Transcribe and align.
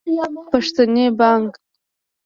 پښتني 0.51 1.05
بانګ 1.17 1.49